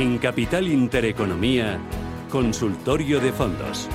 En 0.00 0.16
Capital 0.16 0.66
Intereconomía, 0.66 1.78
Consultorio 2.30 3.20
de 3.20 3.32
Fondos. 3.32 3.86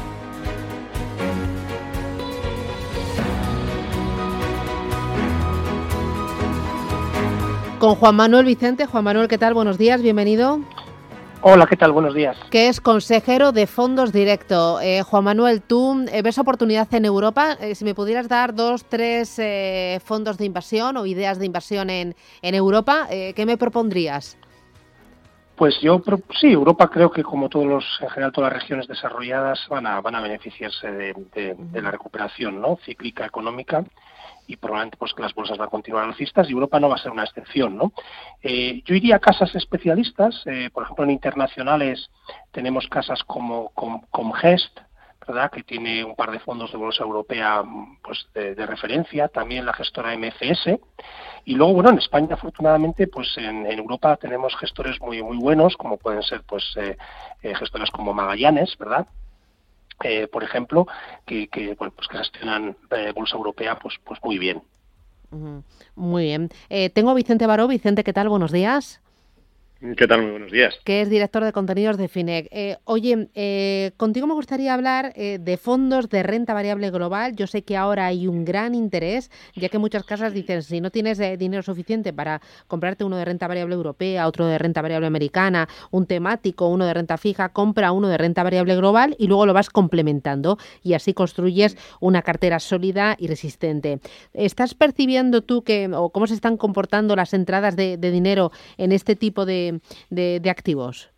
Con 7.80 7.96
Juan 7.96 8.16
Manuel 8.16 8.46
Vicente. 8.46 8.86
Juan 8.86 9.04
Manuel, 9.04 9.28
¿qué 9.28 9.40
tal? 9.40 9.56
Buenos 9.56 9.80
días, 9.80 10.04
bienvenido. 10.04 10.60
Hola, 11.42 11.66
¿qué 11.66 11.76
tal? 11.76 11.92
Buenos 11.92 12.14
días. 12.14 12.38
Que 12.52 12.68
es 12.68 12.80
consejero 12.80 13.52
de 13.52 13.66
fondos 13.66 14.14
directo. 14.14 14.80
Eh, 14.82 15.02
Juan 15.02 15.24
Manuel, 15.24 15.64
tú 15.64 16.06
eh, 16.12 16.22
ves 16.22 16.38
oportunidad 16.38 16.88
en 16.94 17.06
Europa. 17.06 17.58
Eh, 17.60 17.74
si 17.74 17.84
me 17.84 17.96
pudieras 17.96 18.28
dar 18.28 18.54
dos, 18.54 18.86
tres 18.86 19.42
fondos 20.04 20.38
de 20.38 20.46
inversión 20.46 20.98
o 20.98 21.08
ideas 21.08 21.40
de 21.40 21.48
inversión 21.48 21.90
en, 21.90 22.16
en 22.44 22.54
Europa, 22.54 23.08
¿qué 23.10 23.44
me 23.48 23.58
propondrías? 23.58 24.38
Pues 25.56 25.80
yo 25.80 26.02
sí, 26.40 26.52
Europa 26.52 26.90
creo 26.90 27.10
que 27.10 27.24
como 27.24 27.48
todos 27.48 27.66
los, 27.66 27.86
en 28.02 28.10
general 28.10 28.34
todas 28.34 28.52
las 28.52 28.62
regiones 28.62 28.88
desarrolladas 28.88 29.66
van 29.70 29.88
a, 29.88 30.02
van 30.02 30.16
a 30.16 30.22
beneficiarse 30.22 30.92
de, 30.92 31.56
la 31.74 31.92
recuperación 31.92 32.60
¿no? 32.60 32.78
cíclica 32.86 33.26
económica 33.26 33.86
y 34.48 34.58
probablemente 34.58 34.98
pues 34.98 35.14
que 35.14 35.22
las 35.22 35.34
bolsas 35.34 35.58
van 35.58 35.68
a 35.68 35.72
continuar 35.72 36.04
alcistas 36.04 36.50
y 36.50 36.52
Europa 36.52 36.80
no 36.80 36.90
va 36.90 36.96
a 36.96 37.00
ser 37.00 37.12
una 37.12 37.24
excepción, 37.24 37.78
¿no? 37.78 37.94
Eh, 38.44 38.84
yo 38.86 38.94
iría 38.94 39.16
a 39.16 39.20
casas 39.20 39.56
especialistas, 39.56 40.44
eh, 40.46 40.70
por 40.72 40.84
ejemplo 40.84 41.06
en 41.06 41.12
internacionales 41.12 42.12
tenemos 42.52 42.88
casas 42.88 43.24
como 43.24 43.72
Comgest, 44.12 44.80
¿verdad? 45.28 45.52
que 45.52 45.64
tiene 45.64 46.04
un 46.04 46.16
par 46.16 46.32
de 46.32 46.40
fondos 46.40 46.72
de 46.72 46.78
bolsa 46.78 47.04
europea 47.04 47.64
pues 48.04 48.28
de, 48.34 48.66
referencia, 48.66 49.28
también 49.28 49.66
la 49.66 49.74
gestora 49.74 50.16
MCS 50.18 50.80
y 51.46 51.56
luego 51.56 51.74
bueno 51.74 51.90
en 51.90 51.98
España 51.98 52.34
afortunadamente 52.34 53.08
pues 53.08 53.36
en, 53.38 53.66
Europa 53.66 54.18
tenemos 54.18 54.56
gestores 54.58 55.00
muy 55.02 55.22
muy 55.22 55.38
buenos 55.38 55.76
como 55.78 55.98
pueden 55.98 56.24
ser 56.24 56.44
pues 56.44 56.64
eh, 56.78 56.98
eh 57.42 57.56
gestores 57.56 57.92
como 57.92 58.14
Magallanes, 58.14 58.78
¿verdad? 58.78 59.08
Eh, 60.04 60.28
por 60.28 60.44
ejemplo, 60.44 60.88
que, 61.26 61.48
que, 61.48 61.76
pues 61.76 62.08
que 62.10 62.18
gestionan 62.18 62.76
eh, 62.92 63.14
bolsa 63.16 63.38
europea 63.38 63.78
pues 63.80 63.96
pues 64.04 64.20
muy 64.24 64.38
bien. 64.38 64.62
Muy 65.96 66.24
bien. 66.24 66.50
tengo 66.94 67.10
a 67.10 67.14
Vicente 67.14 67.46
Baró. 67.46 67.68
Vicente, 67.68 68.06
¿qué 68.06 68.14
tal? 68.14 68.30
Buenos 68.30 68.54
días. 68.54 69.02
¿Qué 69.94 70.08
tal? 70.08 70.24
Muy 70.24 70.32
buenos 70.32 70.52
días. 70.52 70.74
Que 70.84 71.02
es 71.02 71.10
director 71.10 71.44
de 71.44 71.52
contenidos 71.52 71.98
de 71.98 72.08
FINEC. 72.08 72.48
Eh, 72.50 72.78
oye, 72.86 73.30
eh, 73.36 73.92
contigo 73.98 74.26
me 74.26 74.34
gustaría 74.34 74.74
hablar 74.74 75.14
eh, 75.16 75.38
de 75.40 75.58
fondos 75.58 76.10
de 76.10 76.24
renta 76.24 76.56
variable 76.56 76.90
global. 76.90 77.36
Yo 77.36 77.46
sé 77.46 77.64
que 77.64 77.78
ahora 77.78 78.08
hay 78.08 78.28
un 78.28 78.46
gran 78.46 78.74
interés, 78.74 79.30
ya 79.56 79.70
que 79.70 79.78
muchas 79.78 80.04
casas 80.04 80.34
dicen, 80.34 80.64
si 80.64 80.82
no 80.82 80.90
tienes 80.90 81.20
dinero 81.38 81.62
suficiente 81.62 82.14
para 82.14 82.42
comprarte 82.68 83.04
uno 83.04 83.18
de 83.18 83.26
renta 83.26 83.48
variable 83.48 83.76
europea, 83.76 84.28
otro 84.28 84.48
de 84.48 84.58
renta 84.58 84.82
variable 84.82 85.06
americana, 85.06 85.70
un 85.92 86.08
temático, 86.08 86.68
uno 86.68 86.86
de 86.86 86.94
renta 86.94 87.18
fija, 87.18 87.50
compra 87.50 87.92
uno 87.92 88.08
de 88.08 88.18
renta 88.18 88.42
variable 88.44 88.76
global 88.76 89.16
y 89.20 89.28
luego 89.28 89.46
lo 89.46 89.54
vas 89.54 89.70
complementando 89.70 90.58
y 90.82 90.94
así 90.94 91.14
construyes 91.14 91.78
una 92.00 92.24
cartera 92.24 92.60
sólida 92.60 93.18
y 93.20 93.28
resistente. 93.28 94.00
¿Estás 94.34 94.74
percibiendo 94.74 95.44
tú 95.44 95.64
que, 95.64 95.90
o 95.94 96.10
cómo 96.10 96.26
se 96.26 96.34
están 96.34 96.58
comportando 96.58 97.16
las 97.16 97.34
entradas 97.34 97.76
de 97.76 97.98
dinero 97.98 98.52
en 98.78 98.92
este 98.92 99.16
tipo 99.16 99.46
de 99.46 99.75
de, 100.10 100.42
activos? 100.50 101.10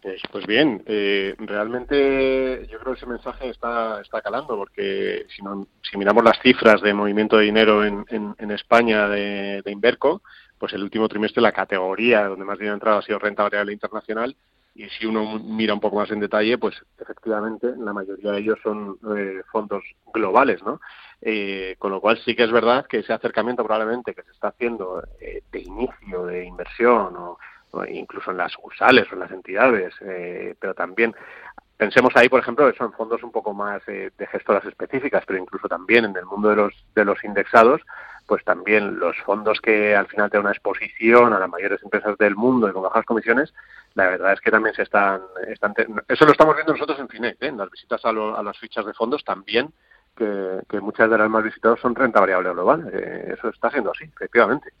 Pues, 0.00 0.20
pues 0.30 0.46
bien, 0.46 0.82
eh, 0.86 1.34
realmente 1.38 2.66
yo 2.70 2.78
creo 2.78 2.92
que 2.92 2.98
ese 2.98 3.06
mensaje 3.06 3.48
está, 3.48 4.00
está 4.00 4.20
calando, 4.20 4.56
porque 4.56 5.26
si, 5.34 5.42
no, 5.42 5.66
si 5.82 5.96
miramos 5.96 6.22
las 6.22 6.38
cifras 6.40 6.82
de 6.82 6.92
movimiento 6.92 7.38
de 7.38 7.44
dinero 7.44 7.84
en, 7.84 8.04
en, 8.10 8.50
España 8.50 9.08
de, 9.08 9.62
de, 9.62 9.70
Inverco, 9.72 10.22
pues 10.58 10.74
el 10.74 10.82
último 10.82 11.08
trimestre 11.08 11.40
la 11.40 11.52
categoría 11.52 12.28
donde 12.28 12.44
más 12.44 12.58
dinero 12.58 12.74
ha 12.74 12.76
entrado 12.76 12.98
ha 12.98 13.02
sido 13.02 13.18
renta 13.18 13.44
variable 13.44 13.72
internacional, 13.72 14.36
y 14.74 14.88
si 14.88 15.06
uno 15.06 15.38
mira 15.38 15.72
un 15.72 15.80
poco 15.80 15.96
más 15.96 16.10
en 16.10 16.20
detalle, 16.20 16.58
pues 16.58 16.74
efectivamente 16.98 17.72
la 17.78 17.92
mayoría 17.92 18.32
de 18.32 18.40
ellos 18.40 18.58
son 18.62 18.98
eh, 19.16 19.42
fondos 19.50 19.84
globales, 20.12 20.62
¿no? 20.64 20.80
Eh, 21.26 21.76
con 21.78 21.90
lo 21.90 22.02
cual 22.02 22.18
sí 22.18 22.36
que 22.36 22.44
es 22.44 22.52
verdad 22.52 22.84
que 22.86 22.98
ese 22.98 23.14
acercamiento 23.14 23.64
probablemente 23.64 24.14
que 24.14 24.22
se 24.24 24.30
está 24.30 24.48
haciendo 24.48 25.02
eh, 25.18 25.42
de 25.50 25.58
inicio 25.58 26.26
de 26.26 26.44
inversión 26.44 27.16
o, 27.16 27.38
incluso 27.88 28.30
en 28.30 28.36
las 28.36 28.52
sucursales 28.52 29.10
o 29.10 29.14
en 29.14 29.20
las 29.20 29.30
entidades, 29.30 29.94
eh, 30.02 30.54
pero 30.60 30.74
también 30.74 31.14
pensemos 31.78 32.14
ahí, 32.14 32.28
por 32.28 32.40
ejemplo, 32.40 32.70
son 32.74 32.92
fondos 32.92 33.22
un 33.22 33.32
poco 33.32 33.54
más 33.54 33.84
de 33.86 34.26
gestoras 34.30 34.66
específicas, 34.66 35.24
pero 35.26 35.38
incluso 35.38 35.66
también 35.66 36.04
en 36.04 36.14
el 36.14 36.26
mundo 36.26 36.50
de 36.50 36.56
los, 36.56 36.74
de 36.94 37.06
los 37.06 37.24
indexados, 37.24 37.80
pues 38.26 38.44
también 38.44 38.98
los 38.98 39.16
fondos 39.22 39.60
que 39.62 39.96
al 39.96 40.06
final 40.06 40.30
tienen 40.30 40.44
una 40.44 40.52
exposición 40.52 41.32
a 41.32 41.38
las 41.38 41.48
mayores 41.48 41.82
empresas 41.82 42.18
del 42.18 42.36
mundo 42.36 42.68
y 42.68 42.72
con 42.72 42.82
bajas 42.82 43.06
comisiones, 43.06 43.54
la 43.94 44.08
verdad 44.08 44.34
es 44.34 44.40
que 44.42 44.50
también 44.50 44.74
se 44.74 44.82
están... 44.82 45.22
están 45.48 45.74
eso 46.06 46.26
lo 46.26 46.32
estamos 46.32 46.54
viendo 46.54 46.74
nosotros 46.74 46.98
en 47.00 47.08
FINEC, 47.08 47.38
en 47.40 47.56
las 47.56 47.70
visitas 47.70 48.04
a, 48.04 48.10
a 48.10 48.42
las 48.42 48.58
fichas 48.58 48.84
de 48.84 48.92
fondos 48.92 49.24
también 49.24 49.72
que, 50.14 50.80
muchas 50.80 51.10
de 51.10 51.18
las 51.18 51.30
más 51.30 51.44
visitadas 51.44 51.80
son 51.80 51.94
renta 51.94 52.20
variable 52.20 52.50
global. 52.50 52.90
Eh, 52.92 53.34
eso 53.36 53.48
está 53.48 53.70
siendo 53.70 53.90
así, 53.90 54.04
efectivamente. 54.04 54.72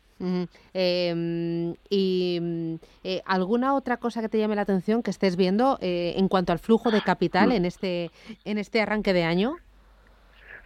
Em, 0.72 1.74
¿Y 1.90 2.78
eh, 3.02 3.20
alguna 3.26 3.74
otra 3.74 3.96
cosa 3.96 4.20
que 4.20 4.28
te 4.28 4.38
llame 4.38 4.54
la 4.54 4.62
atención 4.62 5.02
que 5.02 5.10
estés 5.10 5.36
viendo 5.36 5.78
eh, 5.80 6.14
en 6.16 6.28
cuanto 6.28 6.52
al 6.52 6.58
flujo 6.58 6.90
de 6.90 7.02
capital 7.02 7.52
en 7.52 7.64
este, 7.64 8.10
en 8.44 8.58
este 8.58 8.80
arranque 8.80 9.12
de 9.12 9.24
año? 9.24 9.56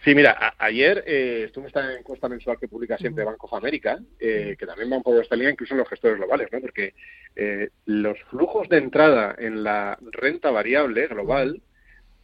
Sí, 0.03 0.15
mira, 0.15 0.53
ayer 0.59 1.03
eh, 1.05 1.43
estuve 1.47 1.63
en 1.63 1.67
esta 1.67 1.93
encuesta 1.93 2.29
mensual 2.29 2.57
que 2.57 2.69
publica 2.69 2.97
siempre 2.97 3.25
Banco 3.25 3.47
of 3.47 3.53
America, 3.53 3.99
que 4.17 4.65
también 4.65 4.89
va 4.89 4.97
un 4.97 5.03
poco 5.03 5.17
de 5.17 5.23
esta 5.23 5.35
línea, 5.35 5.51
incluso 5.51 5.73
en 5.73 5.79
los 5.79 5.89
gestores 5.89 6.17
globales, 6.17 6.47
¿no? 6.53 6.61
Porque 6.61 6.93
los 7.85 8.17
flujos 8.29 8.69
de 8.69 8.77
entrada 8.77 9.35
en 9.37 9.61
la 9.61 9.97
renta 10.11 10.51
variable 10.51 11.07
global 11.07 11.61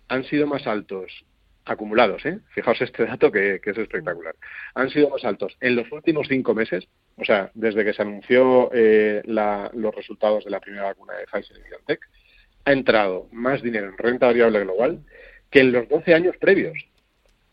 han 0.08 0.24
sido 0.24 0.48
más 0.48 0.66
altos 0.68 1.26
acumulados, 1.66 2.26
¿eh? 2.26 2.40
Fijaos 2.50 2.80
este 2.82 3.06
dato 3.06 3.32
que, 3.32 3.60
es 3.64 3.78
espectacular. 3.78 4.36
Han 4.76 4.90
sido 4.90 5.10
más 5.10 5.26
altos 5.26 5.58
en 5.60 5.76
los 5.76 5.92
últimos 5.92 6.28
cinco 6.28 6.54
meses, 6.54 6.88
o 7.18 7.26
sea, 7.26 7.52
desde 7.54 7.84
que 7.84 7.94
se 7.94 8.02
anunció 8.02 8.70
eh, 8.74 9.22
los 9.26 9.96
resultados 9.96 10.46
de 10.46 10.52
la 10.52 10.60
primera 10.60 10.84
vacuna 10.86 11.14
de 11.16 11.26
Pfizer 11.26 11.58
y 11.58 11.70
BioNTech, 11.70 12.00
ha 12.66 12.72
entrado 12.72 13.28
más 13.32 13.62
dinero 13.62 13.88
en 13.88 13.98
renta 13.98 14.28
variable 14.28 14.62
global 14.62 15.00
que 15.50 15.60
en 15.62 15.72
los 15.72 15.88
12 15.90 16.14
años 16.14 16.36
previos. 16.38 16.78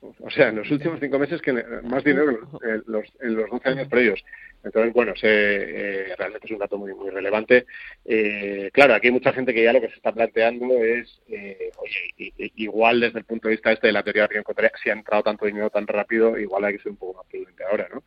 O 0.02 0.30
sea, 0.30 0.48
en 0.48 0.56
los 0.56 0.70
últimos 0.70 0.98
cinco 0.98 1.18
meses 1.18 1.40
que 1.40 1.52
más 1.84 2.02
dinero 2.02 2.30
en 2.62 2.82
los, 2.86 3.06
en 3.20 3.34
los 3.36 3.48
12 3.50 3.68
años 3.68 3.88
previos. 3.88 4.24
Entonces, 4.64 4.92
bueno, 4.92 5.14
se, 5.16 5.28
eh, 5.28 6.14
realmente 6.16 6.46
es 6.46 6.52
un 6.52 6.58
dato 6.58 6.76
muy 6.76 6.92
muy 6.94 7.10
relevante. 7.10 7.66
Eh, 8.04 8.70
claro, 8.72 8.94
aquí 8.94 9.08
hay 9.08 9.12
mucha 9.12 9.32
gente 9.32 9.54
que 9.54 9.62
ya 9.62 9.72
lo 9.72 9.80
que 9.80 9.88
se 9.88 9.96
está 9.96 10.12
planteando 10.12 10.82
es, 10.82 11.20
eh, 11.28 11.70
oye, 11.76 12.32
igual 12.56 13.00
desde 13.00 13.20
el 13.20 13.24
punto 13.24 13.48
de 13.48 13.54
vista 13.54 13.72
este 13.72 13.88
de 13.88 13.92
la 13.92 14.02
teoría 14.02 14.22
de 14.22 14.28
riesgo 14.28 14.54
si 14.82 14.90
ha 14.90 14.92
entrado 14.92 15.22
tanto 15.22 15.46
dinero 15.46 15.70
tan 15.70 15.86
rápido, 15.86 16.38
igual 16.38 16.64
hay 16.64 16.76
que 16.76 16.82
ser 16.82 16.92
un 16.92 16.98
poco 16.98 17.18
más 17.18 17.26
prudente 17.26 17.64
ahora, 17.64 17.88
¿no? 17.92 18.02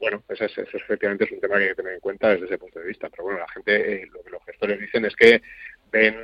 bueno, 0.00 0.22
pues 0.26 0.40
eso, 0.40 0.62
efectivamente 0.62 1.24
es 1.24 1.32
un 1.32 1.40
tema 1.40 1.58
que 1.58 1.64
hay 1.64 1.68
que 1.70 1.74
tener 1.74 1.92
en 1.92 2.00
cuenta 2.00 2.30
desde 2.30 2.46
ese 2.46 2.56
punto 2.56 2.78
de 2.78 2.86
vista. 2.86 3.10
Pero 3.10 3.24
bueno, 3.24 3.40
la 3.40 3.48
gente, 3.48 4.06
lo 4.10 4.22
que 4.22 4.30
los 4.30 4.42
gestores 4.46 4.80
dicen 4.80 5.04
es 5.04 5.14
que 5.14 5.42
ven 5.90 6.16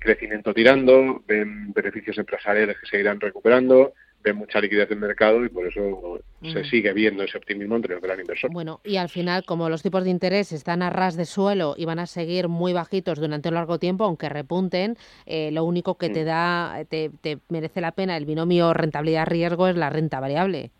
crecimiento 0.00 0.54
tirando, 0.54 1.22
ven 1.26 1.72
beneficios 1.72 2.18
empresariales 2.18 2.76
que 2.78 2.86
seguirán 2.86 3.20
recuperando, 3.20 3.94
ve 4.22 4.32
mucha 4.32 4.60
liquidez 4.60 4.90
en 4.90 4.98
el 4.98 5.00
mercado 5.00 5.44
y 5.44 5.48
por 5.48 5.66
eso 5.66 6.20
se 6.42 6.64
sigue 6.64 6.92
viendo 6.92 7.22
ese 7.22 7.38
optimismo 7.38 7.76
entre 7.76 7.94
el 7.94 8.00
gran 8.00 8.20
inversor. 8.20 8.50
Bueno, 8.52 8.80
y 8.84 8.96
al 8.96 9.08
final, 9.08 9.44
como 9.44 9.68
los 9.68 9.82
tipos 9.82 10.04
de 10.04 10.10
interés 10.10 10.52
están 10.52 10.82
a 10.82 10.90
ras 10.90 11.16
de 11.16 11.24
suelo 11.24 11.74
y 11.76 11.84
van 11.84 11.98
a 11.98 12.06
seguir 12.06 12.48
muy 12.48 12.72
bajitos 12.72 13.18
durante 13.18 13.48
un 13.48 13.54
largo 13.56 13.78
tiempo, 13.78 14.04
aunque 14.04 14.28
repunten, 14.28 14.96
eh, 15.26 15.50
lo 15.52 15.64
único 15.64 15.96
que 15.96 16.10
te 16.10 16.24
da, 16.24 16.84
te, 16.88 17.10
te 17.20 17.38
merece 17.48 17.80
la 17.80 17.92
pena 17.92 18.16
el 18.16 18.24
binomio 18.24 18.72
rentabilidad-riesgo 18.74 19.68
es 19.68 19.76
la 19.76 19.90
renta 19.90 20.20
variable. 20.20 20.70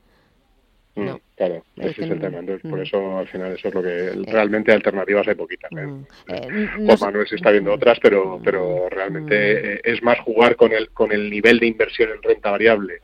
Mm, 0.95 1.09
claro, 1.37 1.65
ese 1.77 2.05
es, 2.05 2.11
el 2.11 2.21
tema. 2.21 2.39
Entonces, 2.39 2.71
por 2.71 2.81
eso 2.81 3.19
al 3.19 3.27
final 3.27 3.53
eso 3.53 3.69
es 3.69 3.75
lo 3.75 3.83
que 3.83 4.09
eh, 4.09 4.13
realmente 4.27 4.73
alternativas 4.73 5.27
hay 5.27 5.35
poquitas. 5.35 5.73
¿eh? 5.73 5.87
Mm, 5.87 6.05
eh 6.29 6.97
Manuel 7.01 7.27
se 7.27 7.37
está 7.37 7.51
viendo 7.51 7.73
otras, 7.73 7.99
pero 8.01 8.41
pero 8.45 8.89
realmente 8.91 9.81
es 9.91 10.03
más 10.03 10.19
jugar 10.21 10.57
con 10.57 10.73
el 10.73 10.91
con 10.91 11.13
el 11.13 11.31
nivel 11.31 11.59
de 11.59 11.67
inversión 11.67 12.11
en 12.11 12.23
renta 12.23 12.51
variable 12.51 13.01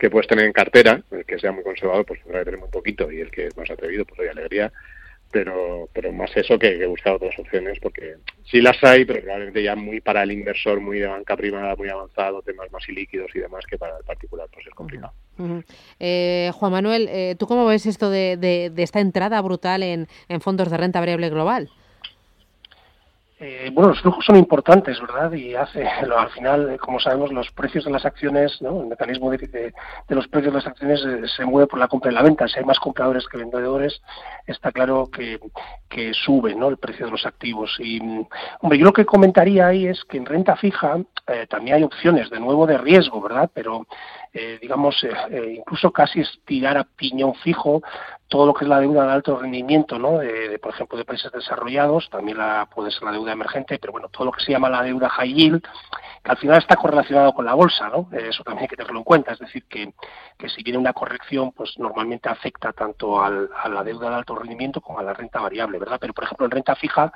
que 0.00 0.10
puedes 0.10 0.26
tener 0.26 0.46
en 0.46 0.52
cartera, 0.52 1.02
el 1.10 1.26
que 1.26 1.38
sea 1.38 1.52
muy 1.52 1.62
conservador 1.62 2.06
pues 2.06 2.20
tendrá 2.22 2.40
que 2.40 2.46
tener 2.46 2.60
muy 2.60 2.70
poquito 2.70 3.12
y 3.12 3.20
el 3.20 3.30
que 3.30 3.46
es 3.46 3.56
más 3.56 3.70
atrevido 3.70 4.06
pues 4.06 4.20
hay 4.20 4.28
alegría, 4.28 4.72
pero 5.30 5.88
pero 5.92 6.12
más 6.12 6.30
eso 6.36 6.58
que, 6.58 6.84
buscar 6.86 7.14
otras 7.14 7.38
opciones 7.38 7.78
porque 7.80 8.16
sí 8.44 8.60
las 8.60 8.82
hay, 8.82 9.04
pero 9.04 9.20
probablemente 9.20 9.62
ya 9.62 9.76
muy 9.76 10.00
para 10.00 10.22
el 10.22 10.32
inversor, 10.32 10.80
muy 10.80 10.98
de 10.98 11.06
banca 11.06 11.36
privada, 11.36 11.76
muy 11.76 11.88
avanzado, 11.88 12.42
temas 12.42 12.70
más 12.72 12.88
ilíquidos 12.88 13.30
y 13.34 13.40
demás 13.40 13.64
que 13.68 13.78
para 13.78 13.98
el 13.98 14.04
particular 14.04 14.48
pues 14.52 14.66
es 14.66 14.74
complicado. 14.74 15.12
Eh, 15.98 16.50
Juan 16.54 16.72
Manuel, 16.72 17.08
eh, 17.10 17.34
¿tú 17.38 17.46
cómo 17.46 17.66
ves 17.66 17.86
esto 17.86 18.10
de, 18.10 18.36
de, 18.36 18.82
esta 18.82 19.00
entrada 19.00 19.40
brutal 19.40 19.82
en, 19.82 20.06
en 20.28 20.40
fondos 20.40 20.70
de 20.70 20.76
renta 20.76 21.00
variable 21.00 21.30
global? 21.30 21.70
Eh, 23.42 23.70
bueno, 23.72 23.88
los 23.88 24.02
flujos 24.02 24.22
son 24.26 24.36
importantes, 24.36 25.00
¿verdad? 25.00 25.32
Y 25.32 25.54
hace, 25.54 25.82
al 26.16 26.28
final, 26.28 26.78
como 26.78 27.00
sabemos, 27.00 27.32
los 27.32 27.50
precios 27.52 27.86
de 27.86 27.90
las 27.90 28.04
acciones, 28.04 28.60
¿no? 28.60 28.82
el 28.82 28.88
mecanismo 28.88 29.30
de, 29.30 29.72
los 30.08 30.28
precios 30.28 30.52
de 30.52 30.58
las 30.58 30.66
acciones 30.66 31.02
eh, 31.06 31.22
se 31.26 31.46
mueve 31.46 31.66
por 31.66 31.78
la 31.78 31.88
compra 31.88 32.10
y 32.10 32.14
la 32.14 32.22
venta. 32.22 32.46
Si 32.46 32.58
hay 32.58 32.66
más 32.66 32.78
compradores 32.78 33.26
que 33.26 33.38
vendedores, 33.38 34.02
está 34.46 34.70
claro 34.72 35.08
que, 35.10 35.40
sube 36.12 36.54
¿no? 36.54 36.68
el 36.68 36.76
precio 36.76 37.06
de 37.06 37.12
los 37.12 37.24
activos. 37.24 37.74
Y, 37.78 37.98
hombre, 38.60 38.78
yo 38.78 38.84
lo 38.84 38.92
que 38.92 39.06
comentaría 39.06 39.68
ahí 39.68 39.86
es 39.86 40.04
que 40.04 40.18
en 40.18 40.26
renta 40.26 40.56
fija 40.56 40.98
eh, 41.26 41.46
también 41.48 41.76
hay 41.76 41.82
opciones, 41.82 42.28
de 42.28 42.40
nuevo, 42.40 42.66
de 42.66 42.76
riesgo, 42.76 43.22
¿verdad? 43.22 43.50
Pero 43.54 43.86
eh, 44.32 44.58
digamos, 44.62 45.02
eh, 45.02 45.10
eh, 45.30 45.54
incluso 45.58 45.90
casi 45.90 46.20
estirar 46.20 46.78
a 46.78 46.84
piñón 46.84 47.34
fijo 47.34 47.82
todo 48.28 48.46
lo 48.46 48.54
que 48.54 48.64
es 48.64 48.68
la 48.68 48.78
deuda 48.78 49.04
de 49.04 49.12
alto 49.12 49.36
rendimiento, 49.36 49.98
¿no? 49.98 50.18
De, 50.18 50.56
por 50.60 50.72
ejemplo, 50.72 50.96
de 50.96 51.04
países 51.04 51.32
desarrollados, 51.32 52.08
también 52.10 52.38
la, 52.38 52.68
puede 52.72 52.92
ser 52.92 53.02
la 53.02 53.10
deuda 53.10 53.32
emergente, 53.32 53.80
pero 53.80 53.92
bueno, 53.92 54.08
todo 54.08 54.26
lo 54.26 54.32
que 54.32 54.44
se 54.44 54.52
llama 54.52 54.68
la 54.68 54.84
deuda 54.84 55.08
high 55.08 55.34
yield, 55.34 55.62
que 56.22 56.30
al 56.30 56.36
final 56.36 56.58
está 56.58 56.76
correlacionado 56.76 57.32
con 57.32 57.44
la 57.44 57.54
bolsa, 57.54 57.88
¿no? 57.88 58.08
eso 58.12 58.44
también 58.44 58.62
hay 58.62 58.68
que 58.68 58.76
tenerlo 58.76 59.00
en 59.00 59.04
cuenta, 59.04 59.32
es 59.32 59.40
decir, 59.40 59.64
que, 59.64 59.94
que 60.38 60.48
si 60.48 60.62
viene 60.62 60.78
una 60.78 60.92
corrección, 60.92 61.50
pues 61.50 61.76
normalmente 61.78 62.28
afecta 62.28 62.72
tanto 62.72 63.20
al, 63.20 63.50
a 63.60 63.68
la 63.68 63.82
deuda 63.82 64.10
de 64.10 64.16
alto 64.16 64.36
rendimiento 64.36 64.80
como 64.80 65.00
a 65.00 65.02
la 65.02 65.12
renta 65.12 65.40
variable, 65.40 65.80
¿verdad? 65.80 65.98
Pero, 66.00 66.14
por 66.14 66.22
ejemplo, 66.22 66.46
en 66.46 66.52
renta 66.52 66.76
fija, 66.76 67.12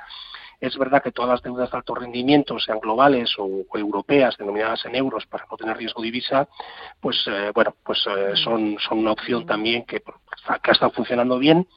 es 0.59 0.77
verdad 0.77 1.01
que 1.03 1.11
todas 1.11 1.31
las 1.31 1.41
deudas 1.41 1.71
de 1.71 1.77
alto 1.77 1.95
rendimiento, 1.95 2.59
sean 2.59 2.79
globales 2.79 3.33
o, 3.37 3.65
europeas, 3.73 4.37
denominadas 4.37 4.85
en 4.85 4.95
euros 4.95 5.25
para 5.25 5.45
no 5.49 5.57
tener 5.57 5.77
riesgo 5.77 6.01
de 6.01 6.05
divisa, 6.05 6.47
pues 6.99 7.23
eh, 7.27 7.51
bueno, 7.53 7.75
pues 7.83 8.05
eh, 8.07 8.35
son, 8.35 8.77
son 8.79 8.99
una 8.99 9.11
opción 9.11 9.45
también 9.45 9.85
que, 9.85 10.01
que 10.01 10.71
ha 10.71 10.73
estado 10.73 10.91
funcionando 10.91 11.37
bien, 11.37 11.67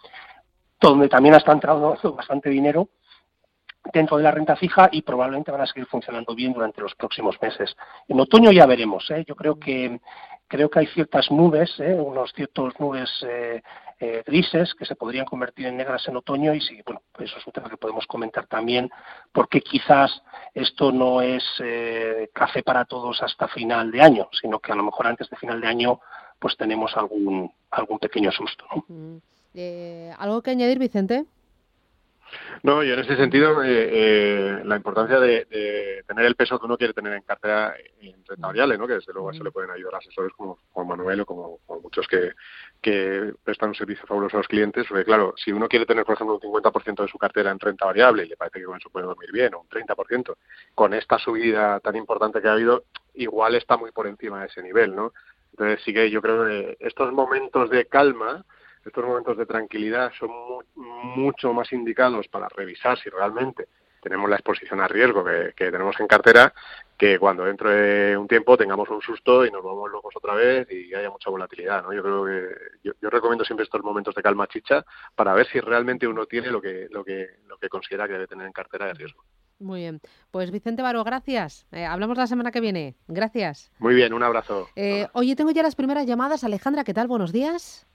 donde 0.81 1.09
también 1.09 1.35
ha 1.35 1.39
estado 1.39 1.57
entrando 1.57 1.99
bastante 2.17 2.51
dinero 2.51 2.89
dentro 3.93 4.17
de 4.17 4.23
la 4.23 4.31
renta 4.31 4.57
fija 4.57 4.89
y 4.93 5.03
probablemente 5.03 5.51
van 5.51 5.63
a 5.63 5.67
seguir 5.67 5.87
funcionando 5.87 6.35
bien 6.35 6.53
durante 6.53 6.81
los 6.81 6.95
próximos 6.95 7.41
meses. 7.41 7.75
En 8.09 8.21
otoño 8.21 8.53
ya 8.53 8.67
veremos. 8.67 9.11
¿eh? 9.11 9.25
Yo 9.27 9.35
creo 9.35 9.59
que 9.59 10.01
creo 10.47 10.71
que 10.71 10.81
hay 10.81 10.87
ciertas 10.87 11.31
nubes, 11.31 11.79
¿eh? 11.79 11.95
unos 11.95 12.33
ciertos 12.33 12.79
nubes 12.81 13.11
eh, 13.23 13.63
eh, 14.01 14.23
grises 14.25 14.75
que 14.75 14.85
se 14.85 14.95
podrían 14.95 15.27
convertir 15.27 15.67
en 15.67 15.77
negras 15.77 16.07
en 16.07 16.17
otoño 16.17 16.55
y 16.55 16.61
sí, 16.61 16.81
bueno, 16.87 17.03
eso 17.19 17.37
es 17.37 17.47
un 17.47 17.53
tema 17.53 17.69
que 17.69 17.77
podemos 17.77 18.07
comentar 18.07 18.47
también 18.47 18.89
porque 19.33 19.61
quizás 19.61 20.23
esto 20.55 20.93
no 20.93 21.21
es 21.21 21.43
eh, 21.59 22.31
café 22.33 22.63
para 22.63 22.85
todos 22.85 23.21
hasta 23.23 23.49
final 23.49 23.91
de 23.91 24.01
año, 24.01 24.29
sino 24.41 24.61
que 24.61 24.71
a 24.71 24.77
lo 24.77 24.85
mejor 24.85 25.09
antes 25.09 25.29
de 25.29 25.37
final 25.37 25.61
de 25.61 25.67
año 25.67 26.01
pues 26.39 26.57
tenemos 26.57 26.97
algún 26.97 27.53
algún 27.73 27.99
pequeño 27.99 28.31
susto. 28.31 28.65
Mm. 28.87 29.17
Eh, 29.55 30.13
¿Algo 30.17 30.43
que 30.43 30.53
añadir, 30.53 30.79
Vicente? 30.79 31.25
No, 32.63 32.83
y 32.83 32.91
en 32.91 32.99
ese 32.99 33.17
sentido, 33.17 33.63
eh, 33.63 33.89
eh, 33.91 34.63
la 34.65 34.77
importancia 34.77 35.21
de, 35.21 36.03
tener 36.07 36.25
el 36.25 36.35
peso 36.35 36.59
que 36.59 36.67
uno 36.67 36.77
quiere 36.77 36.93
tener 36.93 37.13
en 37.13 37.23
cartera 37.23 37.75
renta 38.27 38.47
variable, 38.47 38.79
¿no? 38.79 38.87
que 38.87 38.95
desde 38.95 39.13
luego 39.13 39.31
eso 39.31 39.45
le 39.45 39.51
pueden 39.51 39.71
ayudar 39.71 39.95
asesores 39.97 40.33
como 40.35 40.59
Juan 40.73 40.89
Manuel 40.89 41.21
o 41.21 41.27
como, 41.27 41.61
muchos 41.83 42.07
que, 42.09 42.33
que, 42.81 43.33
prestan 43.45 43.71
un 43.71 43.75
servicio 43.75 44.07
fabuloso 44.07 44.37
a 44.37 44.41
los 44.41 44.49
clientes, 44.49 44.87
porque 44.89 45.05
claro, 45.05 45.35
si 45.37 45.53
uno 45.53 45.69
quiere 45.69 45.87
tener, 45.87 46.05
por 46.05 46.15
ejemplo, 46.15 46.35
un 46.43 46.63
50% 46.63 47.03
de 47.03 47.09
su 47.09 47.19
cartera 47.19 47.51
en 47.51 47.59
renta 47.59 47.87
variable 47.87 48.25
y 48.25 48.29
le 48.29 48.37
parece 48.37 48.59
que 48.59 48.65
con 48.65 48.77
eso 48.77 48.91
puede 48.91 49.07
dormir 49.07 49.31
bien, 49.33 49.55
o 49.55 49.61
un 49.61 49.69
30%, 49.69 50.37
con 50.75 50.95
esta 50.95 51.19
subida 51.19 51.81
tan 51.81 51.97
importante 51.97 52.41
que 52.41 52.49
ha 52.49 52.53
habido, 52.53 52.85
igual 53.15 53.55
está 53.55 53.77
muy 53.77 53.93
por 53.93 54.07
encima 54.07 54.41
de 54.41 54.47
ese 54.47 54.63
nivel, 54.63 54.95
¿no? 54.95 55.13
Entonces 55.53 55.81
sí 55.85 55.93
que 55.93 56.11
yo 56.11 56.23
creo 56.23 56.47
que 56.47 56.77
estos 56.81 57.13
momentos 57.13 57.71
de 57.71 57.87
calma, 57.87 58.45
estos 58.89 59.05
momentos 59.05 59.37
de 59.37 59.47
tranquilidad 59.47 60.13
son 60.19 60.31
mucho 60.75 61.53
más 61.53 61.73
indicados 61.73 62.29
para 62.29 62.49
revisar 62.49 62.99
si 62.99 63.09
realmente 63.09 63.69
tenemos 64.01 64.29
la 64.29 64.37
exposición 64.37 64.81
a 64.81 64.89
riesgo 64.89 65.25
que, 65.25 65.53
tenemos 65.57 65.99
en 66.01 66.07
cartera 66.07 66.53
que 66.97 67.19
cuando 67.19 67.45
dentro 67.45 67.71
de 67.71 68.17
un 68.17 68.27
tiempo 68.27 68.57
tengamos 68.57 68.89
un 68.89 69.01
susto 69.01 69.45
y 69.45 69.51
nos 69.51 69.63
vamos 69.63 69.91
locos 69.91 70.15
otra 70.17 70.35
vez 70.35 70.71
y 70.71 70.95
haya 70.95 71.11
mucha 71.11 71.31
volatilidad. 71.31 71.83
¿no? 71.83 71.93
Yo 71.93 72.03
creo 72.03 72.25
que 72.25 72.93
yo, 73.01 73.11
recomiendo 73.11 73.45
siempre 73.45 73.65
estos 73.65 73.83
momentos 73.83 74.15
de 74.15 74.23
calma 74.23 74.47
chicha 74.47 74.85
para 75.15 75.35
ver 75.35 75.47
si 75.49 75.61
realmente 75.61 76.07
uno 76.07 76.27
tiene 76.27 76.49
lo 76.51 76.61
que, 76.61 76.89
lo 76.91 77.05
que, 77.05 77.29
lo 77.47 77.59
que 77.59 77.69
considera 77.69 78.07
que 78.07 78.15
debe 78.15 78.27
tener 78.27 78.47
en 78.47 78.53
cartera 78.53 78.87
de 78.87 78.95
riesgo. 78.95 79.23
Muy 79.61 79.81
bien. 79.81 80.01
Pues 80.31 80.51
Vicente 80.51 80.83
Baro, 80.83 81.03
gracias. 81.03 81.67
Eh, 81.73 81.85
hablamos 81.85 82.17
la 82.17 82.27
semana 82.27 82.53
que 82.53 82.61
viene. 82.61 82.97
Gracias. 83.09 83.73
Muy 83.79 83.95
bien, 83.95 84.13
un 84.13 84.23
abrazo. 84.23 84.69
Eh, 84.77 85.09
oye, 85.15 85.35
tengo 85.35 85.51
ya 85.51 85.63
las 85.63 85.75
primeras 85.75 86.07
llamadas. 86.07 86.45
Alejandra, 86.45 86.85
¿qué 86.85 86.95
tal? 86.95 87.09
Buenos 87.09 87.33
días. 87.33 87.88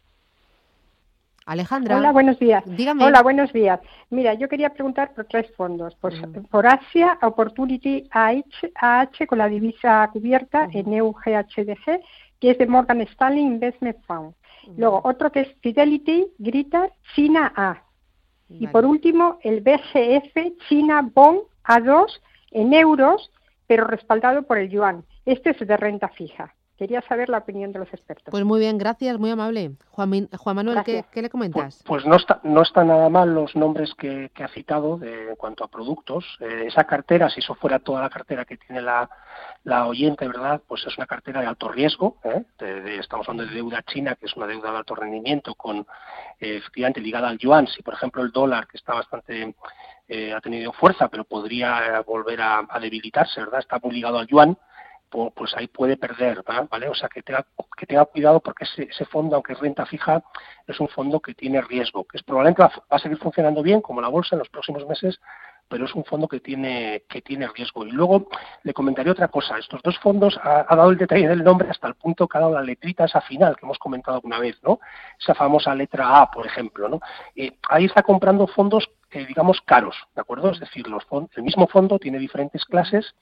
Alejandra. 1.45 1.97
Hola, 1.97 2.11
buenos 2.11 2.39
días. 2.39 2.63
Dígame. 2.65 3.03
Hola, 3.03 3.21
buenos 3.21 3.51
días. 3.51 3.79
Mira, 4.09 4.33
yo 4.33 4.47
quería 4.47 4.69
preguntar 4.69 5.13
por 5.13 5.25
tres 5.25 5.51
fondos. 5.55 5.95
Por, 5.95 6.13
mm. 6.13 6.45
por 6.45 6.65
Asia, 6.67 7.17
Opportunity 7.21 8.07
AH, 8.11 9.25
con 9.27 9.37
la 9.37 9.49
divisa 9.49 10.09
cubierta 10.13 10.67
mm. 10.67 10.77
en 10.77 10.93
EUGHDG, 10.93 12.01
que 12.39 12.51
es 12.51 12.57
de 12.57 12.67
Morgan 12.67 13.01
Stanley 13.01 13.43
Investment 13.43 13.97
Fund. 14.05 14.33
Mm. 14.67 14.79
Luego, 14.79 15.01
otro 15.03 15.31
que 15.31 15.41
es 15.41 15.55
Fidelity 15.61 16.27
Greater 16.37 16.91
China 17.15 17.51
A. 17.55 17.83
Y 18.49 18.67
por 18.67 18.85
último, 18.85 19.39
el 19.41 19.61
BCF 19.61 20.59
China 20.69 21.01
Bond 21.01 21.39
A2 21.63 22.05
en 22.51 22.73
euros, 22.73 23.31
pero 23.65 23.85
respaldado 23.85 24.43
por 24.43 24.59
el 24.59 24.69
yuan. 24.69 25.03
Este 25.25 25.51
es 25.51 25.67
de 25.67 25.75
renta 25.75 26.09
fija. 26.09 26.53
Quería 26.83 27.01
saber 27.03 27.29
la 27.29 27.37
opinión 27.37 27.71
de 27.71 27.79
los 27.79 27.87
expertos. 27.93 28.29
Pues 28.29 28.43
muy 28.43 28.59
bien, 28.59 28.77
gracias, 28.77 29.17
muy 29.17 29.29
amable. 29.29 29.71
Juan, 29.91 30.27
Juan 30.37 30.55
Manuel, 30.57 30.83
¿qué, 30.83 31.21
le 31.21 31.29
comentas? 31.29 31.61
Pues, 31.63 31.83
pues, 31.85 32.05
no 32.05 32.17
está 32.17 32.41
no 32.43 32.61
está 32.61 32.83
nada 32.83 33.07
mal 33.07 33.33
los 33.33 33.55
nombres 33.55 33.93
que, 33.95 34.29
ha 34.35 34.47
citado 34.49 34.97
de, 34.97 35.29
en 35.29 35.35
cuanto 35.37 35.63
a 35.63 35.69
productos. 35.69 36.25
Eh, 36.41 36.65
esa 36.67 36.83
cartera, 36.83 37.29
si 37.29 37.39
eso 37.39 37.55
fuera 37.55 37.79
toda 37.79 38.01
la 38.01 38.09
cartera 38.09 38.43
que 38.43 38.57
tiene 38.57 38.81
la, 38.81 39.09
la 39.63 39.87
oyente, 39.87 40.27
¿verdad? 40.27 40.61
Pues 40.67 40.85
es 40.85 40.97
una 40.97 41.07
cartera 41.07 41.39
de 41.39 41.47
alto 41.47 41.69
riesgo. 41.69 42.17
¿eh? 42.25 42.43
estamos 42.99 43.29
hablando 43.29 43.49
de 43.49 43.55
deuda 43.55 43.81
china, 43.83 44.15
que 44.15 44.25
es 44.25 44.35
una 44.35 44.47
deuda 44.47 44.73
de 44.73 44.77
alto 44.79 44.93
rendimiento, 44.93 45.55
con 45.55 45.87
eh, 46.41 46.57
efectivamente 46.57 46.99
ligada 46.99 47.29
al 47.29 47.37
yuan. 47.37 47.65
Si, 47.67 47.81
por 47.81 47.93
ejemplo, 47.93 48.21
el 48.23 48.33
dólar, 48.33 48.67
que 48.67 48.75
está 48.75 48.93
bastante 48.93 49.55
ha 50.35 50.41
tenido 50.41 50.73
fuerza, 50.73 51.07
pero 51.07 51.23
podría 51.23 52.01
volver 52.01 52.41
a, 52.41 52.67
a 52.69 52.79
debilitarse, 52.81 53.39
¿verdad? 53.39 53.61
Está 53.61 53.79
muy 53.81 53.95
ligado 53.95 54.19
al 54.19 54.27
yuan 54.27 54.57
pues 55.35 55.55
ahí 55.55 55.67
puede 55.67 55.97
perder, 55.97 56.43
¿vale? 56.69 56.89
O 56.89 56.95
sea, 56.95 57.07
que 57.07 57.21
tenga, 57.21 57.45
que 57.77 57.85
tenga 57.85 58.05
cuidado 58.05 58.39
porque 58.39 58.65
ese, 58.65 59.05
fondo, 59.05 59.35
aunque 59.35 59.53
es 59.53 59.59
renta 59.59 59.85
fija, 59.85 60.23
es 60.67 60.79
un 60.79 60.87
fondo 60.87 61.19
que 61.19 61.33
tiene 61.33 61.61
riesgo, 61.61 62.05
que 62.05 62.17
es 62.17 62.23
probablemente 62.23 62.63
va, 62.63 62.71
a 62.89 62.99
seguir 62.99 63.17
funcionando 63.17 63.61
bien 63.61 63.81
como 63.81 64.01
la 64.01 64.07
bolsa 64.07 64.35
en 64.35 64.39
los 64.39 64.49
próximos 64.49 64.87
meses, 64.87 65.19
pero 65.67 65.85
es 65.85 65.95
un 65.95 66.05
fondo 66.05 66.27
que 66.27 66.39
tiene, 66.39 67.03
que 67.09 67.21
tiene 67.21 67.47
riesgo. 67.47 67.85
Y 67.85 67.91
luego 67.91 68.27
le 68.63 68.73
comentaré 68.73 69.09
otra 69.09 69.27
cosa. 69.27 69.57
Estos 69.57 69.81
dos 69.81 69.97
fondos 69.99 70.39
ha, 70.43 70.75
dado 70.75 70.91
el 70.91 70.97
detalle 70.97 71.27
del 71.27 71.43
nombre 71.43 71.69
hasta 71.69 71.87
el 71.87 71.95
punto 71.95 72.27
que 72.27 72.37
ha 72.37 72.41
dado 72.41 72.53
la 72.53 72.61
letrita 72.61 73.05
esa 73.05 73.21
final 73.21 73.55
que 73.55 73.65
hemos 73.65 73.79
comentado 73.79 74.21
una 74.23 74.39
vez, 74.39 74.57
¿no? 74.63 74.79
Esa 75.19 75.33
famosa 75.33 75.73
letra 75.73 76.21
A, 76.21 76.29
por 76.29 76.45
ejemplo, 76.45 76.89
¿no? 76.89 76.99
Eh, 77.35 77.57
ahí 77.69 77.85
está 77.85 78.03
comprando 78.03 78.47
fondos 78.47 78.89
eh, 79.13 79.27
digamos, 79.27 79.61
caros, 79.61 79.95
¿de 80.15 80.21
acuerdo? 80.21 80.49
Es 80.49 80.59
decir, 80.59 80.87
los 80.87 81.03
el 81.35 81.43
mismo 81.43 81.67
fondo 81.67 81.99
tiene 81.99 82.17
diferentes 82.17 82.65
clases 82.65 83.13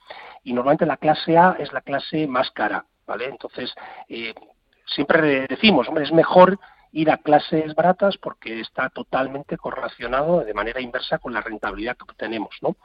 y 0.42 0.54
normalmente 0.54 0.86
la 0.86 0.96
clase 0.96 1.38
A 1.38 1.58
es 1.60 1.74
la 1.74 1.82
clase 1.82 2.28
más 2.28 2.50
cara, 2.52 2.86
¿vale? 3.06 3.26
Entonces, 3.26 3.76
eh, 4.08 4.34
siempre 4.86 5.48
decimos, 5.50 5.90
hombre, 5.90 6.06
es 6.06 6.14
mejor 6.14 6.58
ir 6.92 7.10
a 7.10 7.18
clases 7.18 7.74
baratas 7.76 8.18
porque 8.18 8.60
está 8.60 8.90
totalmente 8.90 9.58
correlacionado 9.58 10.44
de 10.44 10.54
manera 10.54 10.82
inversa 10.82 11.20
con 11.20 11.34
la 11.34 11.42
rentabilidad 11.42 11.96
que 11.98 12.04
obtenemos, 12.04 12.56
¿no? 12.62 12.76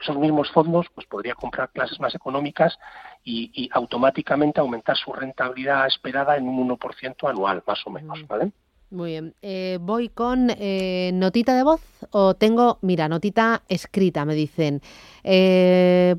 esos 0.00 0.16
mismos 0.16 0.50
fondos 0.50 0.86
pues 0.94 1.06
podría 1.06 1.34
comprar 1.34 1.70
clases 1.70 1.98
más 2.00 2.14
económicas 2.14 2.78
y, 3.24 3.68
automáticamente 3.72 4.60
aumentar 4.60 4.96
su 4.96 5.12
rentabilidad 5.12 5.86
esperada 5.86 6.36
en 6.36 6.48
un 6.48 6.68
1% 6.68 7.28
anual, 7.28 7.62
más 7.66 7.86
o 7.86 7.90
menos, 7.90 8.26
¿vale? 8.26 8.52
Muy 8.90 9.10
bien. 9.12 9.36
Eh, 9.40 9.78
voy 9.80 10.08
con 10.08 10.50
eh, 10.50 11.12
notita 11.14 11.54
de 11.54 11.62
voz 11.62 11.80
o 12.10 12.34
tengo, 12.34 12.78
mira, 12.82 13.08
notita 13.08 13.62
escrita, 13.68 14.24
me 14.24 14.34
dicen. 14.34 14.82
Eh, 15.22 16.16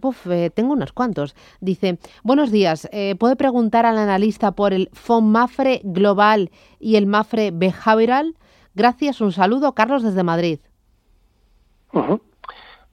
tengo 0.56 0.72
unos 0.72 0.94
cuantos. 0.94 1.36
Dice, 1.60 2.00
buenos 2.24 2.50
días. 2.50 2.90
¿Puede 3.20 3.36
preguntar 3.36 3.86
al 3.86 3.98
analista 3.98 4.54
por 4.54 4.72
el 4.72 4.90
FONMAFRE 4.94 5.82
Global 5.84 6.50
y 6.80 6.96
el 6.96 7.08
MAFRE 7.08 7.52
Behavioral? 7.52 8.38
Gracias, 8.74 9.20
un 9.20 9.34
saludo. 9.34 9.74
Carlos 9.74 10.02
desde 10.02 10.24
Madrid. 10.24 10.60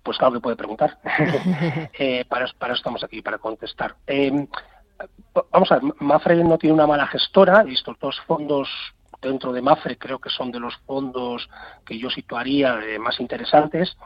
Pues 0.02 0.18
claro 0.18 0.34
que 0.34 0.40
puede 0.40 0.56
preguntar. 0.56 0.98
para, 2.28 2.46
para 2.58 2.72
eso 2.72 2.80
estamos 2.80 3.04
aquí, 3.04 3.22
para 3.22 3.38
contestar 3.38 3.94
vamos 5.52 5.70
a 5.70 5.78
ver, 5.78 5.94
Mafre 6.00 6.42
no 6.42 6.58
tiene 6.58 6.74
una 6.74 6.86
mala 6.86 7.06
gestora, 7.06 7.64
y 7.66 7.74
estos 7.74 7.98
dos 8.00 8.20
fondos 8.26 8.68
dentro 9.20 9.52
de 9.52 9.62
Mafre 9.62 9.98
creo 9.98 10.18
que 10.18 10.30
son 10.30 10.50
de 10.50 10.60
los 10.60 10.76
fondos 10.86 11.48
que 11.84 11.98
yo 11.98 12.10
situaría 12.10 12.80
eh, 12.84 12.98
más 12.98 13.20
interesantes. 13.20 13.96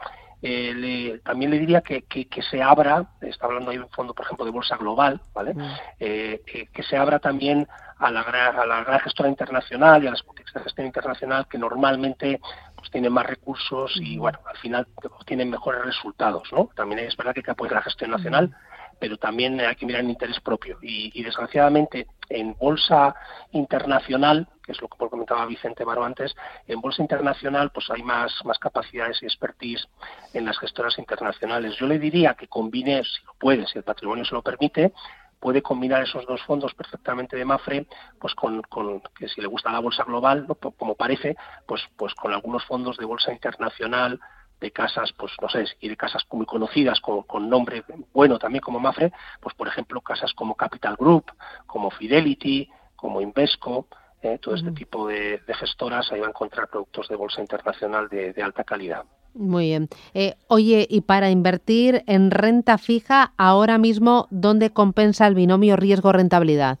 Eh, 0.45 1.21
también 1.23 1.51
le 1.51 1.59
diría 1.59 1.81
que, 1.81 2.03
se 2.51 2.61
abra, 2.61 3.05
está 3.21 3.45
hablando 3.45 3.71
ahí 3.71 3.77
de 3.77 3.83
un 3.83 3.89
fondo, 3.89 4.13
por 4.13 4.25
ejemplo, 4.25 4.43
de 4.43 4.51
bolsa 4.51 4.75
global, 4.75 5.21
¿vale? 5.33 5.53
Mm. 5.53 5.71
Eh, 6.01 6.67
que, 6.73 6.83
se 6.83 6.97
abra 6.97 7.19
también 7.19 7.65
a 7.97 8.11
la, 8.11 8.21
a 8.21 8.65
la 8.65 8.83
gran 8.83 8.99
gestora 8.99 9.29
internacional 9.29 10.03
y 10.03 10.07
a 10.07 10.11
las 10.11 10.23
boutiques 10.25 10.53
de 10.53 10.59
gestión 10.59 10.87
internacional 10.87 11.47
que 11.47 11.57
normalmente 11.57 12.41
pues 12.75 12.91
tienen 12.91 13.13
más 13.13 13.25
recursos 13.25 13.95
y, 13.95 14.17
mm. 14.17 14.19
bueno, 14.19 14.39
al 14.45 14.57
final 14.57 14.85
obtienen 15.17 15.49
mejores 15.49 15.85
resultados, 15.85 16.51
¿no? 16.51 16.69
También 16.75 16.99
es 16.99 17.15
verdad 17.15 17.33
que 17.33 17.39
hay 17.39 17.45
que 17.45 17.51
apoyar 17.51 17.75
la 17.75 17.83
gestión 17.83 18.11
nacional, 18.11 18.49
mm 18.49 18.72
pero 19.03 19.17
también 19.17 19.59
hay 19.59 19.75
que 19.75 19.85
mirar 19.85 19.99
el 19.99 20.11
interés 20.11 20.39
propio. 20.39 20.77
Y, 20.81 21.21
desgraciadamente, 21.21 22.07
en 22.29 22.53
bolsa 22.53 23.13
internacional, 23.51 24.47
que 24.65 24.71
es 24.71 24.81
lo 24.81 24.87
que 24.87 24.97
comentaba 24.97 25.45
Vicente 25.45 25.83
Baro 25.83 26.05
antes, 26.05 26.33
en 26.69 26.79
bolsa 26.79 27.01
internacional 27.01 27.69
pues 27.73 27.89
hay 27.89 28.01
más, 28.01 28.31
más 28.45 28.57
capacidades 28.59 29.21
y 29.21 29.25
expertise 29.25 29.89
en 30.33 30.45
las 30.45 30.57
gestoras 30.57 30.97
internacionales. 30.99 31.75
Yo 31.75 31.85
le 31.85 31.99
diría 31.99 32.35
que 32.35 32.47
combine, 32.47 33.03
si 33.03 33.25
lo 33.25 33.33
puede, 33.33 33.67
si 33.67 33.77
el 33.77 33.83
patrimonio 33.83 34.23
se 34.23 34.35
lo 34.35 34.41
permite, 34.41 34.93
puede 35.37 35.61
combinar 35.61 36.03
esos 36.03 36.25
dos 36.25 36.41
fondos 36.43 36.73
perfectamente 36.73 37.35
de 37.35 37.43
Mafre, 37.43 37.85
pues 38.21 38.33
con, 38.35 38.61
con 38.61 39.01
que 39.19 39.27
si 39.27 39.41
le 39.41 39.47
gusta 39.47 39.69
la 39.69 39.79
bolsa 39.79 40.05
global, 40.05 40.47
como 40.77 40.95
parece, 40.95 41.35
pues, 41.67 41.81
pues 41.97 42.15
con 42.15 42.31
algunos 42.31 42.63
fondos 42.63 42.95
de 42.95 43.03
bolsa 43.03 43.33
internacional, 43.33 44.21
de 44.63 44.71
casas, 44.71 45.13
pues 45.17 45.33
no 45.41 45.49
sé, 45.49 45.65
y 45.81 45.89
de 45.89 45.97
casas 45.97 46.23
muy 46.31 46.45
conocidas 46.45 46.99
con, 47.01 47.23
con, 47.23 47.49
nombre 47.49 47.83
bueno 48.13 48.39
también 48.39 48.61
como 48.61 48.79
Mafre, 48.79 49.11
pues 49.41 49.53
por 49.55 49.67
ejemplo 49.67 49.99
casas 50.01 50.33
como 50.33 50.55
Capital 50.55 50.95
Group, 50.95 51.25
como 51.67 51.91
Fidelity, 51.91 52.69
como 52.95 53.19
Invesco, 53.19 53.87
eh, 54.21 54.39
todo 54.41 54.55
este 54.55 54.71
tipo 54.71 55.05
de, 55.09 55.41
gestoras 55.59 56.09
ahí 56.11 56.21
va 56.21 56.27
a 56.27 56.29
encontrar 56.29 56.69
productos 56.69 57.09
de 57.09 57.17
bolsa 57.17 57.41
internacional 57.41 58.07
de, 58.07 58.33
alta 58.41 58.63
calidad. 58.63 59.03
Muy 59.33 59.65
bien. 59.65 59.89
Eh, 60.13 60.35
oye, 60.47 60.87
y 60.89 61.01
para 61.01 61.29
invertir 61.29 62.03
en 62.07 62.31
renta 62.31 62.77
fija, 62.77 63.33
ahora 63.37 63.77
mismo, 63.77 64.27
¿dónde 64.29 64.69
compensa 64.69 65.27
el 65.27 65.35
binomio 65.35 65.75
riesgo-rentabilidad? 65.75 66.79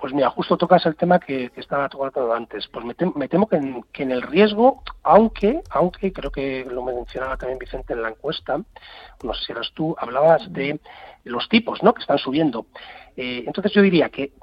Pues 0.00 0.14
mira, 0.14 0.30
justo 0.30 0.56
tocas 0.56 0.86
el 0.86 0.94
tema 0.94 1.18
que, 1.18 1.50
estaba 1.56 1.88
tocando 1.88 2.32
antes. 2.32 2.68
Pues 2.68 2.84
me, 2.84 2.94
temo 3.28 3.48
que 3.48 3.56
en, 3.56 4.10
el 4.12 4.22
riesgo, 4.22 4.84
aunque, 5.02 5.60
aunque 5.70 6.12
creo 6.12 6.30
que 6.30 6.64
lo 6.70 6.84
mencionaba 6.84 7.36
también 7.36 7.58
Vicente 7.58 7.94
en 7.94 8.02
la 8.02 8.10
encuesta, 8.10 8.60
no 9.24 9.34
sé 9.34 9.44
si 9.44 9.52
eras 9.52 9.72
tú, 9.74 9.96
hablabas 9.98 10.52
de 10.52 10.78
los 11.24 11.48
tipos, 11.48 11.82
¿no? 11.82 11.94
Que 11.94 12.02
están 12.02 12.18
subiendo. 12.18 12.66
Eh, 13.16 13.42
entonces 13.44 13.72
yo 13.72 13.82
diría 13.82 14.08
que 14.08 14.34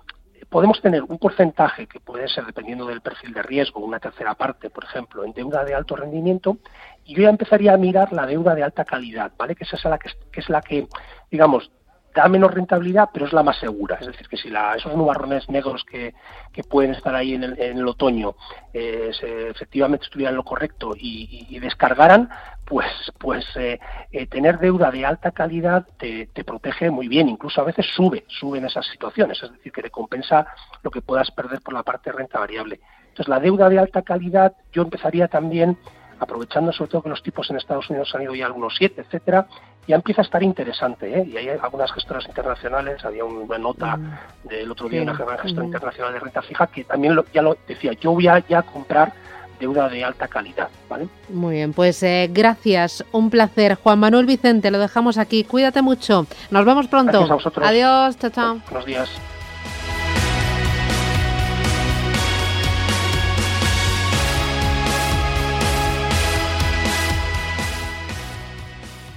podemos 0.50 0.82
tener 0.82 1.04
un 1.04 1.18
porcentaje 1.18 1.88
que 1.88 2.02
puede 2.02 2.28
ser 2.28 2.46
dependiendo 2.46 2.86
del 2.86 3.00
perfil 3.00 3.34
de 3.34 3.42
riesgo, 3.42 3.80
una 3.80 4.02
tercera 4.02 4.36
parte, 4.36 4.70
por 4.70 4.84
ejemplo, 4.84 5.24
en 5.24 5.32
deuda 5.32 5.64
de 5.64 5.74
alto 5.74 5.96
rendimiento, 5.96 6.58
y 7.06 7.16
yo 7.16 7.24
ya 7.24 7.30
empezaría 7.30 7.74
a 7.74 7.78
mirar 7.78 8.12
la 8.12 8.26
deuda 8.26 8.56
de 8.56 8.64
alta 8.64 8.84
calidad, 8.84 9.32
¿vale? 9.38 9.56
Que 9.56 9.64
esa 9.64 9.78
es 9.78 9.86
la 9.86 9.98
que, 9.98 10.10
que 10.34 10.42
es 10.42 10.50
la 10.50 10.62
que, 10.62 10.90
digamos, 11.32 11.72
da 12.16 12.30
menos 12.30 12.52
rentabilidad, 12.52 13.10
pero 13.14 13.26
es 13.26 13.34
la 13.34 13.44
más 13.44 13.58
segura. 13.58 13.98
Es 14.00 14.08
decir, 14.08 14.28
que 14.28 14.38
si 14.38 14.50
la, 14.50 14.76
esos 14.76 14.96
nubarrones 14.96 15.50
negros 15.50 15.84
que, 15.84 16.16
que 16.54 16.64
pueden 16.64 16.92
estar 16.92 17.14
ahí 17.14 17.34
en 17.34 17.44
el, 17.44 17.88
otoño 17.88 18.36
eh, 18.74 19.12
efectivamente 19.52 20.06
estuvieran 20.06 20.36
lo 20.36 20.44
correcto 20.44 20.94
y, 20.98 21.60
descargaran, 21.60 22.30
pues, 22.66 22.88
pues 23.20 23.46
eh, 23.58 23.80
eh, 24.12 24.28
tener 24.28 24.60
deuda 24.60 24.90
de 24.92 25.06
alta 25.06 25.32
calidad 25.32 25.86
te, 25.98 26.28
te, 26.28 26.44
protege 26.44 26.90
muy 26.90 27.08
bien. 27.10 27.28
Incluso 27.28 27.62
a 27.62 27.66
veces 27.66 27.86
sube, 27.94 28.24
sube 28.28 28.60
en 28.60 28.66
esas 28.66 28.86
situaciones. 28.88 29.44
Es 29.44 29.52
decir, 29.52 29.74
que 29.74 29.82
te 29.82 29.92
compensa 29.92 30.48
lo 30.84 30.92
que 30.92 31.02
puedas 31.02 31.30
perder 31.32 31.60
por 31.62 31.74
la 31.74 31.84
parte 31.84 32.12
de 32.12 32.18
renta 32.18 32.40
variable. 32.40 32.80
Entonces, 33.10 33.28
la 33.28 33.40
deuda 33.40 33.68
de 33.70 33.80
alta 33.80 34.02
calidad, 34.02 34.54
yo 34.72 34.84
empezaría 34.84 35.28
también 35.28 35.78
aprovechando 36.20 36.72
sobre 36.72 36.92
todo 36.92 37.04
que 37.04 37.10
los 37.10 37.24
tipos 37.24 37.50
en 37.50 37.58
Estados 37.58 37.90
Unidos 37.90 38.14
han 38.16 38.24
ido 38.24 38.36
ya 38.36 38.46
algunos 38.46 38.76
7, 38.78 39.02
etcétera, 39.02 39.48
ya 39.88 39.96
empieza 39.96 40.22
a 40.22 40.26
estar 40.26 40.42
interesante, 40.42 41.20
¿eh? 41.20 41.28
Y 41.32 41.38
hay 41.38 41.50
algunas 41.50 41.92
gestoras 41.92 42.26
internacionales, 42.28 43.04
había 43.06 43.24
una 43.24 43.58
nota 43.58 43.98
mm. 43.98 44.48
del 44.48 44.72
otro 44.72 44.90
día 44.90 45.02
de 45.02 45.06
una 45.06 45.16
gestora 45.16 45.64
mm. 45.64 45.66
internacional 45.66 46.14
de 46.14 46.20
renta 46.20 46.42
fija 46.42 46.68
que 46.68 46.84
también 46.84 47.18
ya 47.34 47.42
lo 47.42 47.58
decía, 47.68 47.94
yo 47.94 48.12
voy 48.12 48.28
a 48.28 48.40
ya 48.40 48.62
comprar 48.64 49.14
deuda 49.60 49.88
de 49.88 50.04
alta 50.04 50.28
calidad, 50.28 50.70
¿vale? 50.90 51.08
Muy 51.30 51.56
bien, 51.56 51.74
pues 51.74 52.02
eh, 52.04 52.30
gracias, 52.32 53.06
un 53.12 53.30
placer. 53.30 53.76
Juan 53.76 54.00
Manuel 54.00 54.26
Vicente, 54.26 54.72
lo 54.72 54.80
dejamos 54.80 55.18
aquí, 55.18 55.44
cuídate 55.44 55.82
mucho, 55.82 56.26
nos 56.52 56.66
vemos 56.66 56.88
pronto. 56.88 57.12
Gracias 57.12 57.32
a 57.32 57.36
vosotros. 57.36 57.68
Adiós, 57.68 58.18
chao, 58.18 58.30
chao. 58.32 58.62
Buenos 58.70 58.86
días. 58.86 59.35